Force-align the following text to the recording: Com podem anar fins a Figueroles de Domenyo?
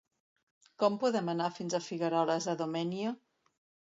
Com 0.83 0.95
podem 1.03 1.29
anar 1.33 1.49
fins 1.59 1.77
a 1.77 1.81
Figueroles 1.89 2.47
de 2.51 2.55
Domenyo? 2.63 3.13